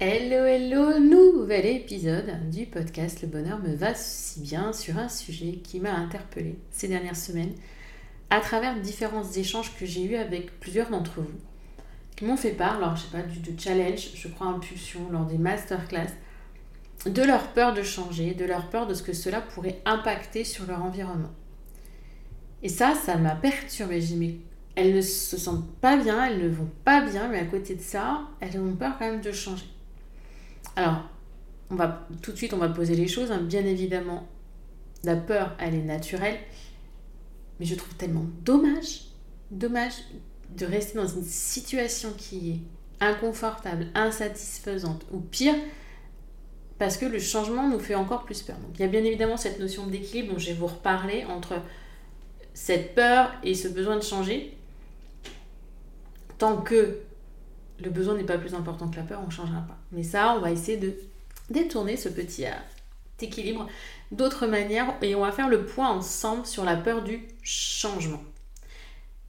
[0.00, 5.60] Hello, hello, nouvel épisode du podcast Le bonheur me va si bien sur un sujet
[5.62, 7.54] qui m'a interpellée ces dernières semaines
[8.28, 11.38] à travers différents échanges que j'ai eus avec plusieurs d'entre vous
[12.16, 15.26] qui m'ont fait part, alors je sais pas, du de challenge, je crois impulsion, lors
[15.26, 16.10] des masterclass,
[17.06, 20.66] de leur peur de changer, de leur peur de ce que cela pourrait impacter sur
[20.66, 21.32] leur environnement.
[22.64, 24.00] Et ça, ça m'a perturbée.
[24.00, 24.36] J'ai mais
[24.74, 27.80] elles ne se sentent pas bien, elles ne vont pas bien, mais à côté de
[27.80, 29.66] ça, elles ont peur quand même de changer.
[30.76, 31.02] Alors,
[31.70, 33.30] on va tout de suite, on va poser les choses.
[33.30, 33.40] Hein.
[33.42, 34.26] Bien évidemment,
[35.04, 36.38] la peur, elle est naturelle,
[37.60, 39.02] mais je trouve tellement dommage,
[39.50, 39.94] dommage
[40.56, 42.60] de rester dans une situation qui est
[43.04, 45.54] inconfortable, insatisfaisante ou pire,
[46.78, 48.56] parce que le changement nous fait encore plus peur.
[48.56, 51.54] Donc, il y a bien évidemment cette notion d'équilibre dont je vais vous reparler entre
[52.52, 54.56] cette peur et ce besoin de changer.
[56.38, 56.98] Tant que
[57.82, 59.78] le besoin n'est pas plus important que la peur, on ne changera pas.
[59.92, 60.94] Mais ça, on va essayer de
[61.50, 62.52] détourner ce petit euh,
[63.20, 63.68] équilibre
[64.12, 68.22] d'autres manières et on va faire le point ensemble sur la peur du changement.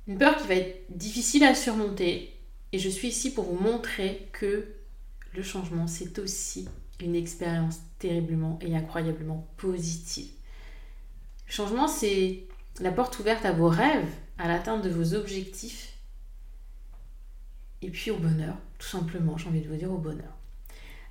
[0.07, 2.31] Une peur qui va être difficile à surmonter
[2.71, 4.67] et je suis ici pour vous montrer que
[5.33, 6.67] le changement, c'est aussi
[6.99, 10.31] une expérience terriblement et incroyablement positive.
[11.47, 12.43] Le changement, c'est
[12.79, 15.94] la porte ouverte à vos rêves, à l'atteinte de vos objectifs
[17.81, 20.33] et puis au bonheur, tout simplement, j'ai envie de vous dire au bonheur.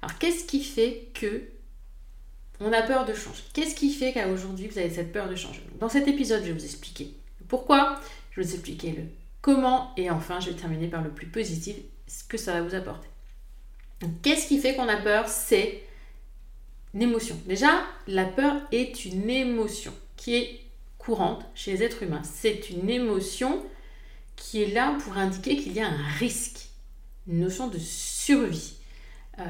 [0.03, 1.43] Alors qu'est-ce qui fait que
[2.61, 3.43] on a peur de changer?
[3.53, 5.63] Qu'est-ce qui fait qu'aujourd'hui vous avez cette peur de changer?
[5.81, 7.15] Dans cet épisode, je vais vous expliquer
[7.49, 9.03] pourquoi, je vais vous expliquer le
[9.41, 11.77] comment et enfin je vais terminer par le plus positif,
[12.07, 13.09] ce que ça va vous apporter.
[14.23, 15.29] Qu'est-ce qui fait qu'on a peur?
[15.29, 15.83] C'est
[16.95, 17.37] une émotion.
[17.47, 20.61] Déjà, la peur est une émotion qui est
[20.99, 22.23] courante chez les êtres humains.
[22.23, 23.63] C'est une émotion
[24.37, 26.69] qui est là pour indiquer qu'il y a un risque,
[27.27, 28.77] une notion de survie.
[29.39, 29.43] Euh,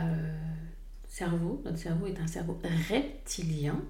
[1.08, 2.58] cerveau, notre cerveau est un cerveau
[2.88, 3.80] reptilien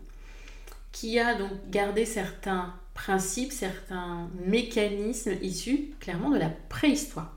[0.92, 7.36] qui a donc gardé certains principes, certains mécanismes issus clairement de la préhistoire.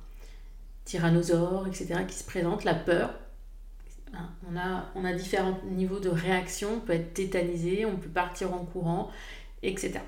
[0.85, 3.13] Tyrannosaures, etc., qui se présentent, la peur.
[4.13, 8.09] Hein, on a, on a différents niveaux de réaction, on peut être tétanisé, on peut
[8.09, 9.11] partir en courant,
[9.63, 9.99] etc.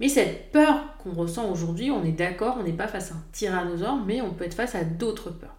[0.00, 3.24] Mais cette peur qu'on ressent aujourd'hui, on est d'accord, on n'est pas face à un
[3.32, 5.56] tyrannosaure, mais on peut être face à d'autres peurs.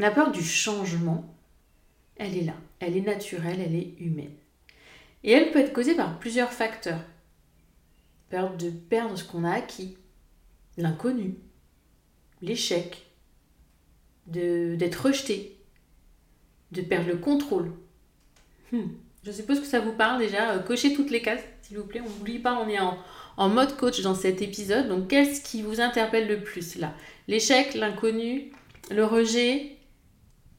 [0.00, 1.36] La peur du changement,
[2.16, 4.34] elle est là, elle est naturelle, elle est humaine.
[5.22, 7.00] Et elle peut être causée par plusieurs facteurs.
[8.28, 9.96] Peur de perdre ce qu'on a acquis,
[10.76, 11.36] l'inconnu,
[12.42, 13.06] l'échec,
[14.26, 15.60] d'être rejeté,
[16.72, 17.72] de perdre le contrôle.
[18.72, 18.88] Hmm.
[19.22, 20.52] Je suppose que ça vous parle déjà.
[20.52, 22.02] Euh, cochez toutes les cases, s'il vous plaît.
[22.04, 22.98] On n'oublie pas, on est en,
[23.36, 24.88] en mode coach dans cet épisode.
[24.88, 26.94] Donc, qu'est-ce qui vous interpelle le plus là?
[27.28, 28.52] L'échec, l'inconnu,
[28.90, 29.76] le rejet,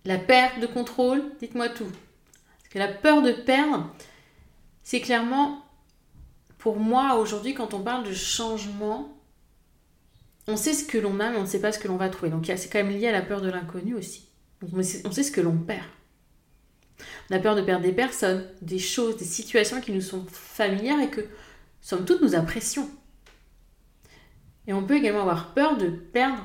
[0.04, 1.24] la perte de contrôle?
[1.40, 1.86] Dites-moi tout.
[1.86, 3.92] Parce que la peur de perdre,
[4.84, 5.64] c'est clairement,
[6.58, 9.12] pour moi aujourd'hui, quand on parle de changement,
[10.48, 12.10] on sait ce que l'on a, mais on ne sait pas ce que l'on va
[12.10, 12.30] trouver.
[12.30, 14.28] Donc c'est quand même lié à la peur de l'inconnu aussi.
[14.62, 15.86] Donc on sait ce que l'on perd.
[17.30, 21.02] On a peur de perdre des personnes, des choses, des situations qui nous sont familières
[21.02, 21.22] et que,
[21.86, 22.90] somme toute, nous apprécions.
[24.66, 26.44] Et on peut également avoir peur de perdre,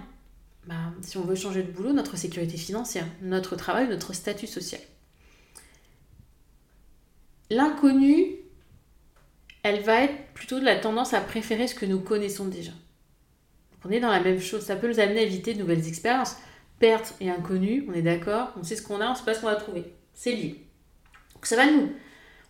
[0.67, 4.83] bah, si on veut changer de boulot, notre sécurité financière, notre travail, notre statut social.
[7.49, 8.37] L'inconnu,
[9.63, 12.73] elle va être plutôt de la tendance à préférer ce que nous connaissons déjà.
[13.87, 16.37] On est dans la même chose, ça peut nous amener à éviter de nouvelles expériences.
[16.81, 19.41] Perte et inconnu, on est d'accord, on sait ce qu'on a, on sait pas ce
[19.41, 19.85] qu'on va trouver.
[20.13, 20.67] C'est lié.
[21.33, 21.91] Donc ça va nous.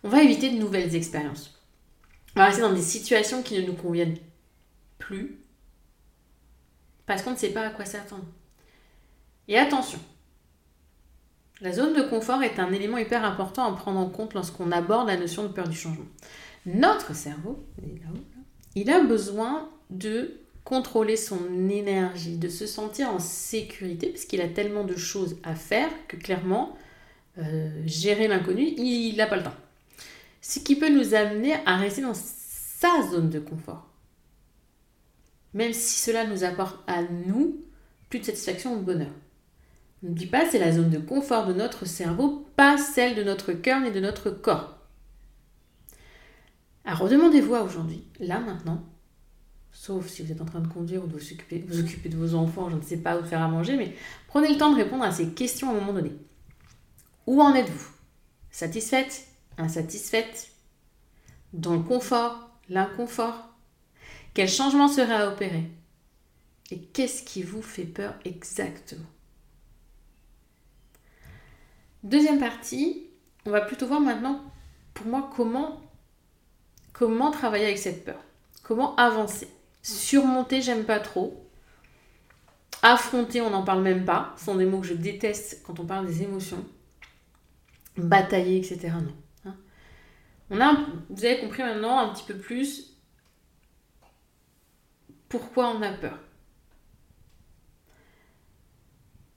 [0.03, 1.60] On va éviter de nouvelles expériences.
[2.35, 4.17] On va rester dans des situations qui ne nous conviennent
[4.97, 5.37] plus
[7.05, 8.25] parce qu'on ne sait pas à quoi s'attendre.
[9.47, 9.99] Et attention,
[11.59, 15.07] la zone de confort est un élément hyper important à prendre en compte lorsqu'on aborde
[15.07, 16.05] la notion de peur du changement.
[16.65, 17.63] Notre cerveau,
[18.75, 24.47] il a besoin de contrôler son énergie, de se sentir en sécurité, parce qu'il a
[24.47, 26.77] tellement de choses à faire que clairement,
[27.37, 29.55] euh, gérer l'inconnu, il n'a pas le temps.
[30.41, 33.87] Ce qui peut nous amener à rester dans sa zone de confort.
[35.53, 37.63] Même si cela nous apporte à nous
[38.09, 39.11] plus de satisfaction ou de bonheur.
[40.03, 43.81] N'oublie pas, c'est la zone de confort de notre cerveau, pas celle de notre cœur
[43.81, 44.77] ni de notre corps.
[46.83, 48.83] Alors redemandez-vous aujourd'hui, là maintenant,
[49.71, 52.33] sauf si vous êtes en train de conduire ou de vous occuper, vous de vos
[52.33, 53.95] enfants, je ne sais pas, ou faire à manger, mais
[54.27, 56.13] prenez le temps de répondre à ces questions à un moment donné.
[57.27, 57.91] Où en êtes-vous?
[58.49, 59.27] Satisfaite?
[59.57, 60.51] Insatisfaite
[61.53, 63.49] Dans le confort L'inconfort
[64.33, 65.69] Quel changement serait à opérer
[66.71, 69.05] Et qu'est-ce qui vous fait peur exactement?
[72.03, 73.05] Deuxième partie,
[73.45, 74.43] on va plutôt voir maintenant,
[74.95, 75.81] pour moi, comment,
[76.93, 78.19] comment travailler avec cette peur.
[78.63, 79.47] Comment avancer.
[79.83, 81.47] Surmonter, j'aime pas trop.
[82.81, 84.33] Affronter, on n'en parle même pas.
[84.37, 86.65] Ce sont des mots que je déteste quand on parle des émotions.
[87.97, 88.93] Batailler, etc.
[88.95, 89.13] Non.
[90.51, 90.77] On a,
[91.09, 92.97] vous avez compris maintenant un petit peu plus
[95.29, 96.19] pourquoi on a peur.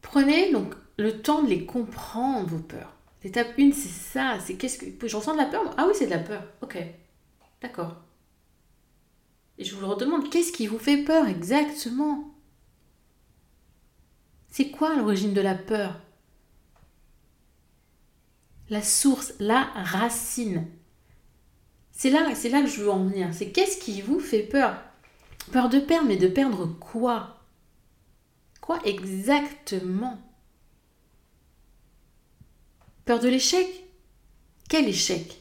[0.02, 2.92] Prenez donc le temps de les comprendre, vos peurs.
[3.22, 4.38] L'étape 1, c'est ça.
[4.40, 5.06] C'est qu'est-ce que.
[5.06, 6.42] J'en sens de la peur Ah oui, c'est de la peur.
[6.62, 6.78] Ok.
[7.62, 7.96] D'accord.
[9.56, 12.34] Et je vous le redemande, qu'est-ce qui vous fait peur exactement?
[14.48, 16.00] C'est quoi l'origine de la peur?
[18.68, 20.66] La source, la racine.
[21.96, 23.28] C'est là, c'est là que je veux en venir.
[23.32, 24.76] C'est qu'est-ce qui vous fait peur?
[25.52, 27.38] Peur de perdre, mais de perdre quoi?
[28.60, 30.18] Quoi exactement?
[33.04, 33.66] Peur de l'échec?
[34.68, 35.40] Quel échec?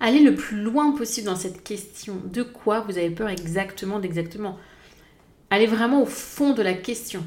[0.00, 2.16] Allez le plus loin possible dans cette question.
[2.24, 4.56] De quoi vous avez peur exactement d'exactement?
[5.50, 7.26] Allez vraiment au fond de la question.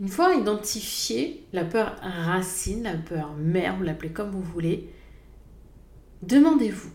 [0.00, 4.90] Une fois identifié la peur racine, la peur mère, vous l'appelez comme vous voulez,
[6.22, 6.90] demandez-vous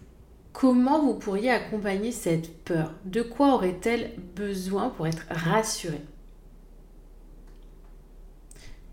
[0.53, 2.93] comment vous pourriez accompagner cette peur?
[3.05, 6.01] De quoi aurait-elle besoin pour être rassurée?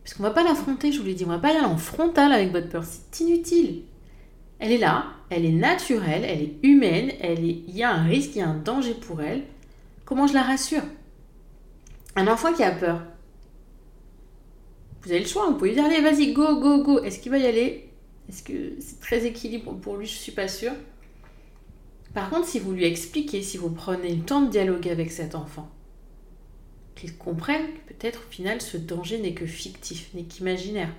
[0.03, 2.33] Parce qu'on va pas l'affronter, je vous l'ai dit, on va pas aller en frontal
[2.33, 3.83] avec votre peur, c'est inutile.
[4.59, 7.63] Elle est là, elle est naturelle, elle est humaine, elle est...
[7.69, 9.45] il y a un risque, il y a un danger pour elle.
[10.05, 10.83] Comment je la rassure?
[12.17, 13.03] Un enfant qui a peur,
[15.03, 17.03] vous avez le choix, vous pouvez lui dire allez, vas-y, go, go, go.
[17.03, 17.88] Est-ce qu'il va y aller?
[18.29, 20.07] Est-ce que c'est très équilibre pour lui?
[20.07, 20.75] Je suis pas sûre.
[22.15, 25.35] Par contre, si vous lui expliquez, si vous prenez le temps de dialoguer avec cet
[25.35, 25.71] enfant,
[26.95, 30.93] qu'il comprenne que peut-être au final ce danger n'est que fictif, n'est qu'imaginaire,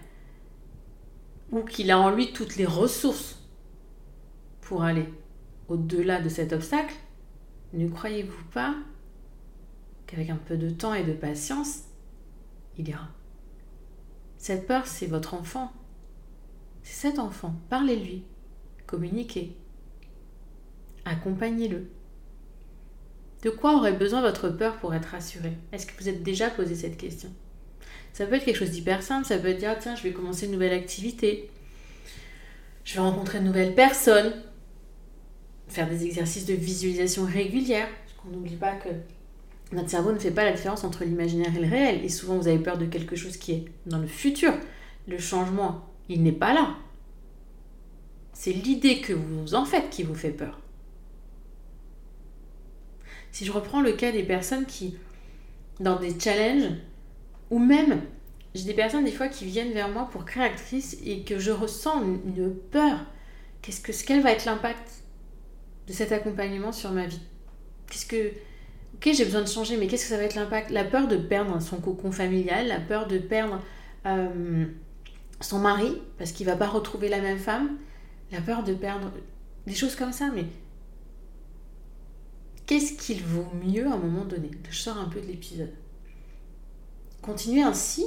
[1.51, 3.39] ou qu'il a en lui toutes les ressources
[4.62, 5.05] pour aller
[5.67, 6.93] au-delà de cet obstacle,
[7.74, 8.75] ne croyez-vous pas
[10.07, 11.81] qu'avec un peu de temps et de patience,
[12.77, 13.09] il ira?
[14.38, 15.71] Cette peur, c'est votre enfant.
[16.83, 17.53] C'est cet enfant.
[17.69, 18.24] Parlez-lui.
[18.88, 19.55] Communiquez.
[21.05, 21.89] Accompagnez-le.
[23.43, 25.53] De quoi aurait besoin votre peur pour être rassuré?
[25.71, 27.29] Est-ce que vous êtes déjà posé cette question?
[28.12, 30.45] Ça peut être quelque chose d'hyper simple, ça peut être dire tiens, je vais commencer
[30.45, 31.50] une nouvelle activité,
[32.83, 34.33] je vais rencontrer une nouvelle personne,
[35.67, 38.89] faire des exercices de visualisation régulière, parce qu'on n'oublie pas que
[39.71, 42.48] notre cerveau ne fait pas la différence entre l'imaginaire et le réel, et souvent vous
[42.48, 44.53] avez peur de quelque chose qui est dans le futur.
[45.07, 46.75] Le changement il n'est pas là.
[48.33, 50.59] C'est l'idée que vous en faites qui vous fait peur.
[53.31, 54.97] Si je reprends le cas des personnes qui,
[55.79, 56.71] dans des challenges,
[57.51, 58.01] ou même,
[58.55, 61.51] j'ai des personnes des fois qui viennent vers moi pour créer actrice et que je
[61.51, 63.05] ressens une, peur.
[63.61, 65.03] Qu'est-ce que, quel va être l'impact
[65.87, 67.21] de cet accompagnement sur ma vie?
[67.89, 68.29] Qu'est-ce que,
[68.95, 70.71] ok, j'ai besoin de changer, mais qu'est-ce que ça va être l'impact?
[70.71, 73.61] La peur de perdre son cocon familial, la peur de perdre
[74.05, 74.65] euh,
[75.41, 77.77] son mari parce qu'il va pas retrouver la même femme,
[78.31, 79.12] la peur de perdre
[79.65, 80.46] des choses comme ça, mais
[82.65, 84.51] qu'est-ce qu'il vaut mieux à un moment donné?
[84.69, 85.74] Je sors un peu de l'épisode.
[87.22, 88.05] Continuer ainsi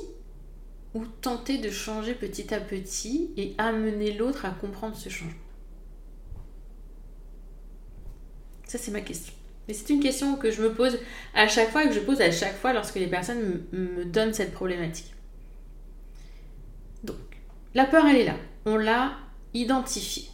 [0.94, 5.38] ou tenter de changer petit à petit et amener l'autre à comprendre ce changement?
[8.66, 9.34] Ça, c'est ma question.
[9.68, 10.98] Mais c'est une question que je me pose
[11.34, 14.32] à chaque fois et que je pose à chaque fois lorsque les personnes me donnent
[14.32, 15.11] cette problématique.
[17.74, 18.36] La peur, elle est là.
[18.66, 19.12] On l'a
[19.54, 20.28] identifiée.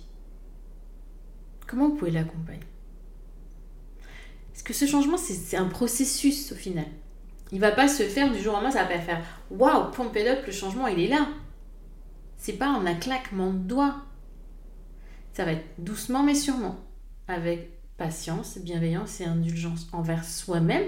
[1.66, 2.60] Comment vous pouvez l'accompagner?
[4.52, 6.86] Parce que ce changement, c'est un processus au final.
[7.52, 10.16] Il va pas se faire du jour au lendemain, ça va pas faire waouh, pompe
[10.16, 11.28] up, le changement, il est là.
[12.36, 13.96] C'est pas en un claquement de doigts.
[15.32, 16.76] Ça va être doucement mais sûrement,
[17.28, 20.86] avec patience, bienveillance et indulgence envers soi-même,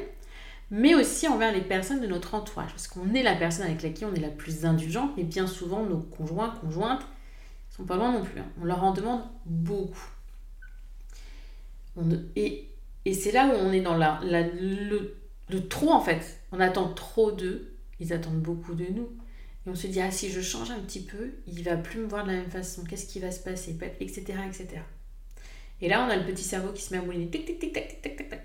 [0.71, 2.71] mais aussi envers les personnes de notre entourage.
[2.71, 5.85] Parce qu'on est la personne avec laquelle on est la plus indulgente, mais bien souvent
[5.85, 7.03] nos conjoints, conjointes,
[7.71, 8.41] sont pas loin non plus.
[8.41, 8.47] Hein.
[8.61, 10.11] On leur en demande beaucoup.
[12.37, 12.67] et,
[13.13, 15.17] c'est là où on est dans la, le,
[15.49, 16.41] le trop en fait.
[16.53, 19.09] On attend trop d'eux, ils attendent beaucoup de nous.
[19.67, 22.07] Et on se dit, ah si je change un petit peu, il va plus me
[22.07, 24.25] voir de la même façon, qu'est-ce qui va se passer, etc.
[24.47, 24.81] etc.
[25.83, 27.29] Et là, on a le petit cerveau qui se met à mouliner.
[27.31, 28.41] Tic, tic, tic, tic, tic, tic, tic.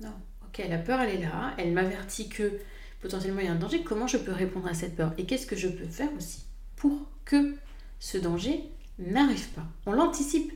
[0.00, 0.14] Non.
[0.46, 1.54] Ok, la peur, elle est là.
[1.58, 2.60] Elle m'avertit que
[3.00, 3.82] potentiellement il y a un danger.
[3.82, 5.12] Comment je peux répondre à cette peur?
[5.18, 6.44] Et qu'est-ce que je peux faire aussi
[6.76, 7.54] pour que
[7.98, 8.64] ce danger
[8.98, 9.66] n'arrive pas?
[9.86, 10.52] On l'anticipe.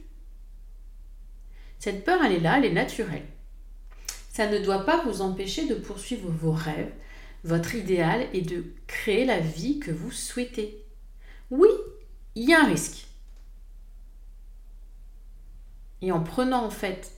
[1.78, 3.26] Cette peur, elle est là, elle est naturelle.
[4.30, 6.92] Ça ne doit pas vous empêcher de poursuivre vos rêves,
[7.44, 10.84] votre idéal et de créer la vie que vous souhaitez.
[11.50, 11.68] Oui,
[12.34, 13.06] il y a un risque.
[16.02, 17.17] Et en prenant en fait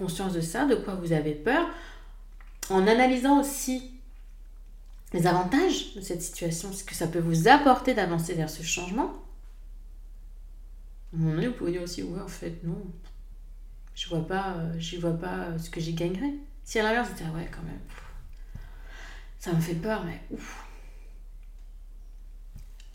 [0.00, 1.68] conscience de ça, de quoi vous avez peur,
[2.70, 3.92] en analysant aussi
[5.12, 9.12] les avantages de cette situation, ce que ça peut vous apporter d'avancer vers ce changement,
[11.12, 12.82] à un moment donné, vous pouvez dire aussi, ouais, en fait, non,
[13.94, 16.34] je vois pas, euh, je vois pas euh, ce que j'y gagnerais.
[16.64, 17.80] Si à l'inverse, vous ouais, quand même,
[19.38, 20.64] ça me fait peur, mais ouf.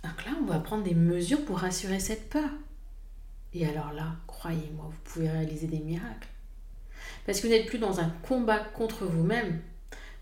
[0.04, 2.50] Donc là, on va prendre des mesures pour rassurer cette peur.
[3.54, 6.30] Et alors là, croyez-moi, vous pouvez réaliser des miracles.
[7.26, 9.60] Parce que vous n'êtes plus dans un combat contre vous-même.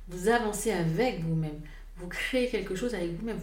[0.08, 1.60] Vous avancez avec vous-même.
[1.98, 3.40] Vous créez quelque chose avec vous-même.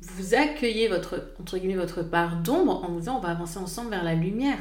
[0.00, 3.90] Vous accueillez votre, entre guillemets, votre part d'ombre en vous disant on va avancer ensemble
[3.90, 4.58] vers la lumière.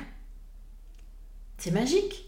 [1.58, 2.26] C'est magique.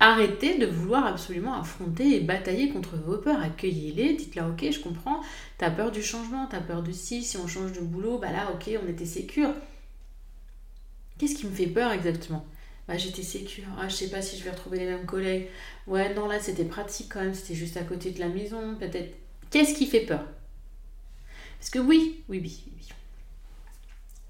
[0.00, 3.40] arrêtez de vouloir absolument affronter et batailler contre vos peurs.
[3.40, 5.20] Accueillez-les, dites-leur ok, je comprends,
[5.56, 8.50] t'as peur du changement, t'as peur de si, si on change de boulot, bah là
[8.52, 9.54] ok, on était sécure.
[11.18, 12.44] Qu'est-ce qui me fait peur exactement?
[12.88, 13.64] Bah, J'étais sécure.
[13.78, 15.48] Ah, je sais pas si je vais retrouver les mêmes collègues.
[15.86, 17.34] Ouais, non, là, c'était pratique quand même.
[17.34, 19.14] C'était juste à côté de la maison, peut-être.
[19.50, 20.24] Qu'est-ce qui fait peur?
[21.58, 22.88] Parce que oui, oui, oui, oui.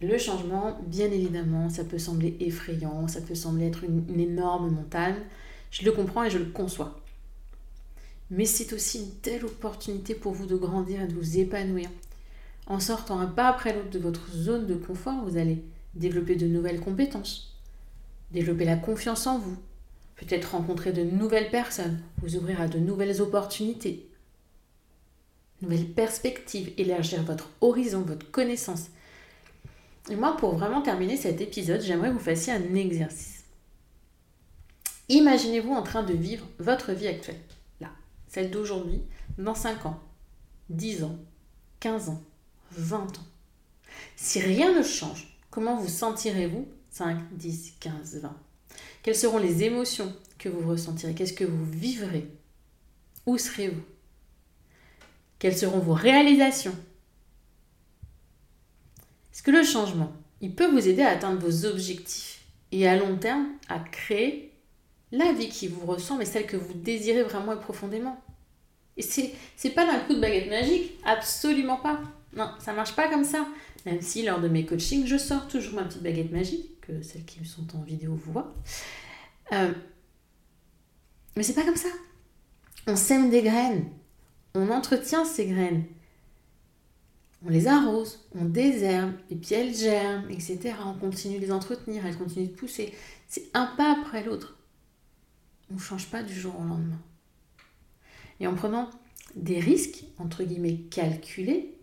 [0.00, 5.16] Le changement, bien évidemment, ça peut sembler effrayant, ça peut sembler être une, énorme montagne.
[5.72, 7.00] Je le comprends et je le conçois.
[8.30, 11.88] Mais c'est aussi une telle opportunité pour vous de grandir et de vous épanouir.
[12.66, 16.46] En sortant un pas après l'autre de votre zone de confort, vous allez développer de
[16.46, 17.47] nouvelles compétences,
[18.30, 19.56] développer la confiance en vous,
[20.16, 24.08] peut-être rencontrer de nouvelles personnes, vous ouvrir à de nouvelles opportunités,
[25.62, 28.86] nouvelles perspectives, élargir votre horizon, votre connaissance.
[30.10, 33.44] Et moi, pour vraiment terminer cet épisode, j'aimerais que vous fassiez un exercice.
[35.08, 37.40] Imaginez-vous en train de vivre votre vie actuelle,
[37.80, 37.90] là,
[38.28, 39.02] celle d'aujourd'hui,
[39.38, 40.00] dans 5 ans,
[40.70, 41.18] 10 ans,
[41.80, 42.22] 15 ans,
[42.72, 43.26] 20 ans.
[44.16, 46.68] Si rien ne change, Comment vous sentirez-vous
[46.98, 48.36] 5, 10, 15, 20
[49.04, 51.14] Quelles seront les émotions que vous ressentirez?
[51.14, 52.26] Qu'est-ce que vous vivrez?
[53.24, 53.84] Où serez-vous?
[55.38, 56.74] Quelles seront vos réalisations?
[59.32, 63.16] Est-ce que le changement, il peut vous aider à atteindre vos objectifs et à long
[63.16, 64.52] terme à créer
[65.12, 68.20] la vie qui vous ressemble et celle que vous désirez vraiment et profondément?
[68.96, 72.00] Et c'est, pas d'un coup de baguette magique, absolument pas.
[72.34, 73.46] Non, ça marche pas comme ça.
[73.86, 77.44] Même si lors de mes coachings, je sors toujours ma petite baguette magique, celles qui
[77.44, 78.54] sont en vidéo voient.
[79.52, 79.72] Euh,
[81.36, 81.88] mais c'est pas comme ça.
[82.86, 83.90] On sème des graines.
[84.54, 85.84] On entretient ces graines.
[87.44, 90.74] on les arrose, on désherbe, et puis elles germent, etc.
[90.84, 92.92] On continue de les entretenir, elles continuent de pousser.
[93.28, 94.56] C'est un pas après l'autre.
[95.70, 97.00] On ne change pas du jour au lendemain.
[98.40, 98.90] Et en prenant
[99.36, 101.78] des risques, entre guillemets, calculés,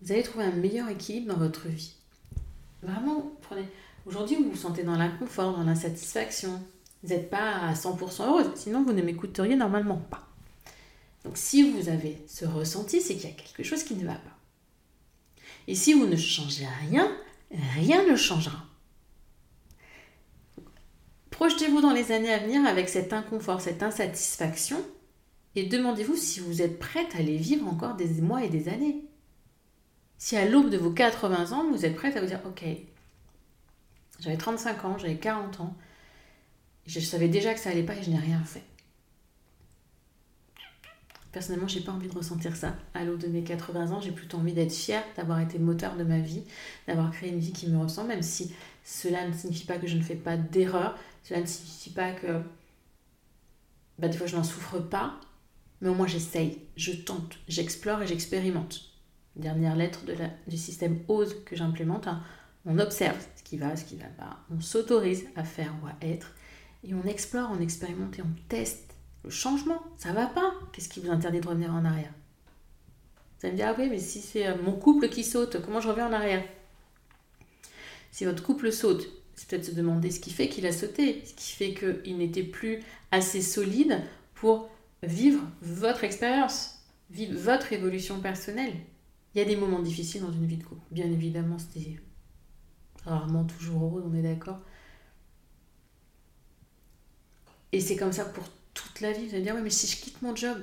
[0.00, 1.94] vous allez trouver un meilleur équilibre dans votre vie.
[2.82, 3.68] Vraiment, prenez.
[4.06, 6.62] Aujourd'hui, vous vous sentez dans l'inconfort, dans l'insatisfaction.
[7.02, 10.28] Vous n'êtes pas à 100% heureuse, sinon vous ne m'écouteriez normalement pas.
[11.24, 14.14] Donc si vous avez ce ressenti, c'est qu'il y a quelque chose qui ne va
[14.14, 14.38] pas.
[15.66, 17.10] Et si vous ne changez rien,
[17.74, 18.64] rien ne changera.
[21.30, 24.78] Projetez-vous dans les années à venir avec cet inconfort, cette insatisfaction,
[25.54, 29.04] et demandez-vous si vous êtes prête à les vivre encore des mois et des années.
[30.18, 32.64] Si à l'aube de vos 80 ans, vous êtes prête à vous dire, ok,
[34.20, 35.76] j'avais 35 ans, j'avais 40 ans,
[36.86, 38.62] je savais déjà que ça allait pas et je n'ai rien fait.
[41.32, 42.74] Personnellement, j'ai pas envie de ressentir ça.
[42.94, 46.02] À l'aube de mes 80 ans, j'ai plutôt envie d'être fière d'avoir été moteur de
[46.02, 46.42] ma vie,
[46.86, 48.54] d'avoir créé une vie qui me ressemble, même si
[48.84, 52.40] cela ne signifie pas que je ne fais pas d'erreur, cela ne signifie pas que
[53.98, 55.20] bah, des fois je n'en souffre pas,
[55.82, 58.95] mais au moins j'essaye, je tente, j'explore et j'expérimente.
[59.36, 60.00] Dernière lettre
[60.46, 62.22] du système OSE que j'implémente, hein.
[62.64, 65.86] on observe ce qui va, ce qui ne va pas, on s'autorise à faire ou
[65.86, 66.34] à être,
[66.84, 69.82] et on explore, on expérimente et on teste le changement.
[69.98, 70.54] Ça va pas.
[70.72, 72.12] Qu'est-ce qui vous interdit de revenir en arrière?
[73.38, 75.80] Vous allez me dire, ah oui, mais si c'est euh, mon couple qui saute, comment
[75.80, 76.42] je reviens en arrière?
[78.10, 81.34] Si votre couple saute, c'est peut-être se demander ce qui fait qu'il a sauté, ce
[81.34, 84.00] qui fait qu'il n'était plus assez solide
[84.34, 84.70] pour
[85.02, 86.78] vivre votre expérience,
[87.10, 88.72] vivre votre évolution personnelle.
[89.36, 90.80] Il y a des moments difficiles dans une vie de couple.
[90.90, 92.00] Bien évidemment, c'était
[93.04, 94.58] rarement toujours heureux, on est d'accord.
[97.70, 99.26] Et c'est comme ça pour toute la vie.
[99.26, 100.56] Vous allez dire, mais si je quitte mon job,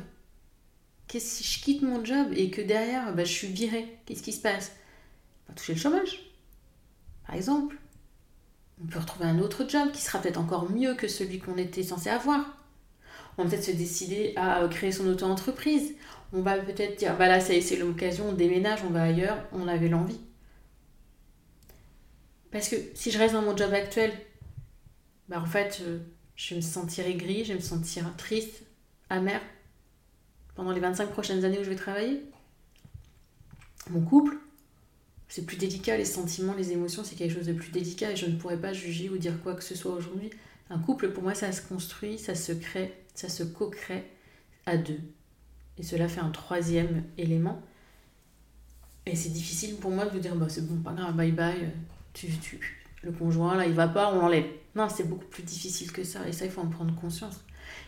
[1.07, 4.33] qu'est-ce si je quitte mon job et que derrière, bah, je suis virée, qu'est-ce qui
[4.33, 4.71] se passe?
[5.45, 6.31] On va toucher le chômage,
[7.27, 7.77] par exemple.
[8.83, 11.83] On peut retrouver un autre job qui sera peut-être encore mieux que celui qu'on était
[11.83, 12.57] censé avoir.
[13.37, 15.93] On va peut-être se décider à créer son auto-entreprise.
[16.33, 19.87] On va peut-être dire, bah là, c'est l'occasion, on déménage, on va ailleurs, on avait
[19.87, 20.19] l'envie.
[22.51, 24.11] Parce que si je reste dans mon job actuel,
[25.29, 25.99] bah en fait, euh,
[26.35, 28.63] je vais me sentir aigrie, je vais me sentir triste,
[29.09, 29.41] amère
[30.55, 32.23] pendant les 25 prochaines années où je vais travailler.
[33.89, 34.37] Mon couple,
[35.27, 38.27] c'est plus délicat, les sentiments, les émotions, c'est quelque chose de plus délicat et je
[38.27, 40.29] ne pourrais pas juger ou dire quoi que ce soit aujourd'hui.
[40.69, 44.03] Un couple, pour moi, ça se construit, ça se crée, ça se co-crée
[44.65, 44.99] à deux.
[45.77, 47.61] Et cela fait un troisième élément.
[49.05, 51.71] Et c'est difficile pour moi de vous dire, bah, c'est bon, pas grave, bye bye,
[52.13, 54.45] tu, tu, le conjoint, là, il va pas, on l'enlève.
[54.75, 56.27] Non, c'est beaucoup plus difficile que ça.
[56.27, 57.43] Et ça, il faut en prendre conscience.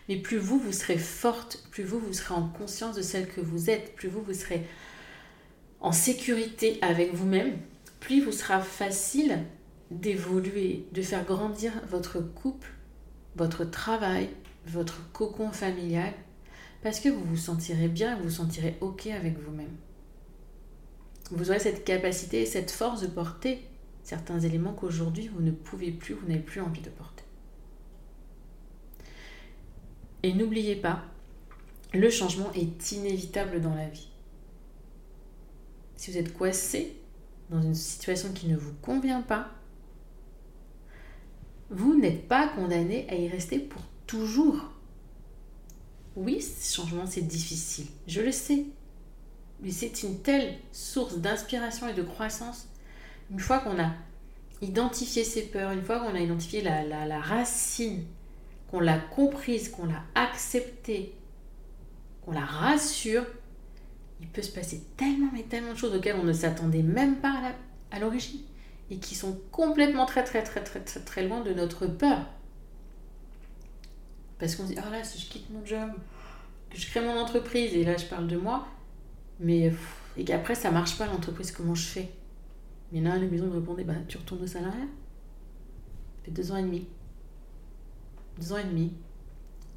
[0.10, 3.42] Mais plus vous, vous serez forte, plus vous, vous serez en conscience de celle que
[3.42, 4.66] vous êtes, plus vous, vous serez
[5.80, 7.58] en sécurité avec vous-même,
[8.00, 9.40] plus vous sera facile
[9.92, 12.70] d'évoluer, de faire grandir votre couple,
[13.36, 14.30] votre travail,
[14.68, 16.14] votre cocon familial,
[16.86, 19.76] parce que vous vous sentirez bien, vous vous sentirez OK avec vous-même.
[21.32, 23.66] Vous aurez cette capacité et cette force de porter
[24.04, 27.24] certains éléments qu'aujourd'hui vous ne pouvez plus, vous n'avez plus envie de porter.
[30.22, 31.02] Et n'oubliez pas,
[31.92, 34.12] le changement est inévitable dans la vie.
[35.96, 36.98] Si vous êtes coincé
[37.50, 39.50] dans une situation qui ne vous convient pas,
[41.72, 44.75] vous n'êtes pas condamné à y rester pour toujours.
[46.16, 48.66] Oui, ce changement, c'est difficile, je le sais.
[49.62, 52.68] Mais c'est une telle source d'inspiration et de croissance
[53.32, 53.92] une fois qu'on a
[54.62, 58.06] identifié ses peurs, une fois qu'on a identifié la, racine,
[58.70, 61.14] qu'on l'a comprise, qu'on l'a acceptée,
[62.24, 63.26] qu'on la rassure,
[64.22, 67.54] il peut se passer tellement mais tellement de choses auxquelles on ne s'attendait même pas
[67.92, 68.42] à l'origine
[68.90, 72.26] et qui sont complètement très très très très très très loin de notre peur.
[74.40, 75.92] Parce qu'on se dit, oh là, si je quitte mon job,
[76.70, 78.68] que je crée mon entreprise, et là je parle de moi,
[79.40, 79.72] mais
[80.18, 82.10] et qu'après ça marche pas l'entreprise, comment je fais?
[82.92, 84.86] Il y en a un à la maison me répondait bah, Tu retournes au salariat?
[86.18, 86.88] Ça fait deux ans et demi.
[88.40, 88.94] Deux ans et demi.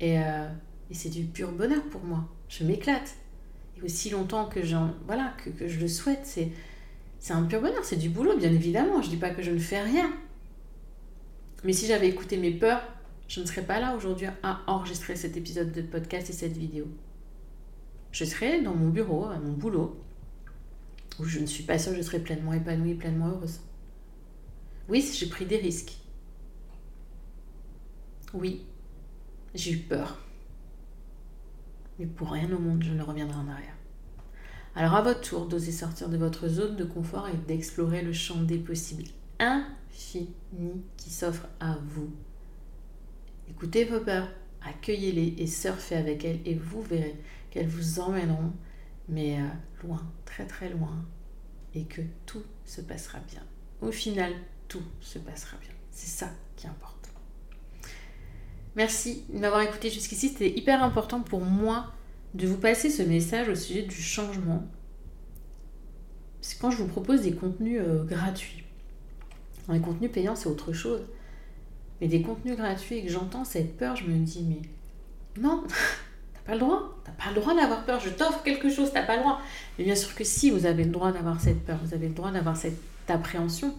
[0.01, 0.49] Et, euh,
[0.91, 2.29] et c'est du pur bonheur pour moi.
[2.49, 3.17] Je m'éclate.
[3.77, 4.61] Et aussi longtemps que,
[5.07, 6.51] voilà, que, que je le souhaite, c'est,
[7.19, 7.85] c'est un pur bonheur.
[7.85, 9.03] C'est du boulot, bien évidemment.
[9.03, 10.13] Je dis pas que je ne fais rien.
[11.65, 12.83] Mais si j'avais écouté mes peurs,
[13.29, 16.87] je ne serais pas là aujourd'hui à enregistrer cet épisode de podcast et cette vidéo.
[18.11, 20.03] Je serais dans mon bureau, à mon boulot,
[21.21, 23.61] où je ne suis pas sûre que je serai pleinement épanouie, pleinement heureuse.
[24.89, 25.99] Oui, j'ai pris des risques.
[28.33, 28.65] Oui,
[29.55, 30.19] j'ai eu peur.
[31.99, 33.75] Mais pour rien au monde, je ne reviendrai en arrière.
[34.75, 38.41] Alors à votre tour d'oser sortir de votre zone de confort et d'explorer le champ
[38.43, 39.05] des possibles
[39.39, 42.11] infini qui s'offre à vous.
[43.51, 44.29] Écoutez vos peurs,
[44.63, 47.17] accueillez-les et surfez avec elles et vous verrez
[47.51, 48.53] qu'elles vous emmèneront,
[49.09, 49.47] mais euh,
[49.83, 51.05] loin, très très loin,
[51.75, 53.43] et que tout se passera bien.
[53.81, 54.33] Au final,
[54.69, 55.71] tout se passera bien.
[55.91, 57.11] C'est ça qui importe.
[58.77, 60.29] Merci de m'avoir écouté jusqu'ici.
[60.29, 61.93] C'était hyper important pour moi
[62.35, 64.69] de vous passer ce message au sujet du changement.
[66.41, 68.65] C'est quand je vous propose des contenus euh, gratuits.
[69.69, 71.03] Les contenus payants, c'est autre chose.
[72.01, 75.65] Mais des contenus gratuits et que j'entends cette peur, je me dis, mais non,
[76.35, 76.97] t'as pas le droit.
[77.05, 78.01] T'as pas le droit d'avoir peur.
[78.01, 79.41] Je t'offre quelque chose, t'as pas le droit.
[79.79, 81.79] Mais bien sûr que si, vous avez le droit d'avoir cette peur.
[81.85, 83.75] Vous avez le droit d'avoir cette appréhension.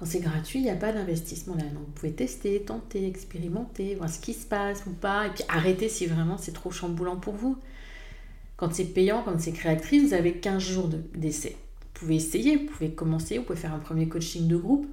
[0.00, 1.64] Quand c'est gratuit, il n'y a pas d'investissement là.
[1.74, 5.90] Vous pouvez tester, tenter, expérimenter, voir ce qui se passe ou pas, et puis arrêter
[5.90, 7.58] si vraiment c'est trop chamboulant pour vous.
[8.56, 11.54] Quand c'est payant, quand c'est créatrice, vous avez 15 jours d'essai.
[11.82, 14.86] vous pouvez essayer, vous pouvez commencer, vous pouvez faire un premier coaching de groupe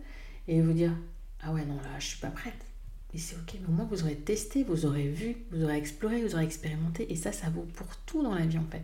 [0.50, 0.92] et vous dire
[1.42, 2.66] Ah ouais, non, là, je suis pas prête.
[3.14, 6.22] Et c'est ok, mais au moins vous aurez testé, vous aurez vu, vous aurez exploré,
[6.22, 8.84] vous aurez expérimenté, et ça, ça vaut pour tout dans la vie en fait.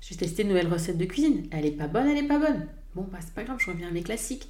[0.00, 1.46] J'ai testé une nouvelle recette de cuisine.
[1.50, 2.66] Elle est pas bonne, elle est pas bonne.
[2.94, 4.48] Bon, bah, c'est pas grave, je reviens à mes classiques.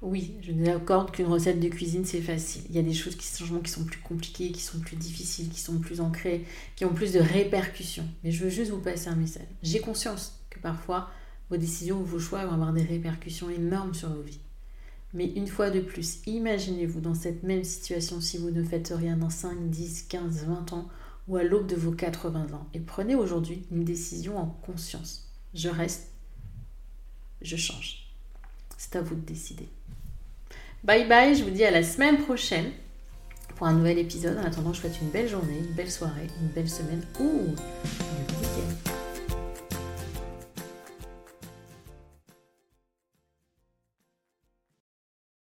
[0.00, 2.62] Oui, je vous accorde qu'une recette de cuisine, c'est facile.
[2.68, 5.60] Il y a des choses qui, qui sont plus compliquées, qui sont plus difficiles, qui
[5.60, 6.44] sont plus ancrées,
[6.76, 8.06] qui ont plus de répercussions.
[8.22, 9.46] Mais je veux juste vous passer un message.
[9.62, 11.10] J'ai conscience que parfois,
[11.52, 14.40] vos décisions ou vos choix vont avoir des répercussions énormes sur vos vies.
[15.12, 19.18] Mais une fois de plus, imaginez-vous dans cette même situation si vous ne faites rien
[19.18, 20.88] dans 5, 10, 15, 20 ans
[21.28, 22.66] ou à l'aube de vos 80 ans.
[22.72, 25.28] Et prenez aujourd'hui une décision en conscience.
[25.52, 26.08] Je reste
[27.42, 28.06] je change.
[28.78, 29.68] C'est à vous de décider.
[30.84, 32.70] Bye bye, je vous dis à la semaine prochaine
[33.56, 34.38] pour un nouvel épisode.
[34.38, 37.54] En attendant, je vous souhaite une belle journée, une belle soirée, une belle semaine ou